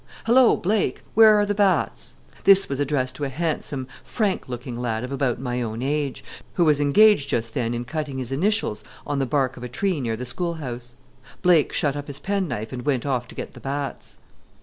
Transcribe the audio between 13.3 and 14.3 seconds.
get the bats.